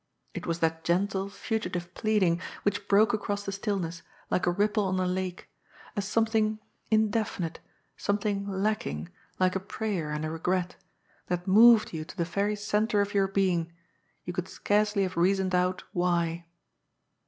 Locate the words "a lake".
4.99-5.47